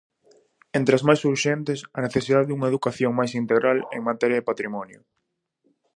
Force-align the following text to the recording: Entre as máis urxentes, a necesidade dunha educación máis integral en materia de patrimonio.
Entre 0.77 0.93
as 0.97 1.05
máis 1.07 1.21
urxentes, 1.31 1.79
a 1.97 1.99
necesidade 2.05 2.47
dunha 2.49 2.69
educación 2.71 3.11
máis 3.19 3.31
integral 3.41 3.77
en 3.95 4.01
materia 4.09 4.37
de 4.39 4.47
patrimonio. 4.49 4.99